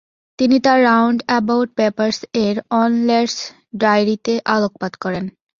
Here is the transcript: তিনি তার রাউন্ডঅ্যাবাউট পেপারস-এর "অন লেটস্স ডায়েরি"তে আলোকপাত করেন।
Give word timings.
তিনি 0.39 0.57
তার 0.65 0.79
রাউন্ডঅ্যাবাউট 0.85 1.69
পেপারস-এর 1.77 2.55
"অন 2.79 2.91
লেটস্স 3.07 3.39
ডায়েরি"তে 3.81 4.33
আলোকপাত 4.53 4.93
করেন। 5.03 5.25